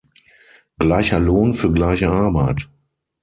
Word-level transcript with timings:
Gleicher 0.79 1.19
Lohn 1.19 1.53
für 1.53 1.71
gleiche 1.71 2.09
Arbeit. 2.09 2.67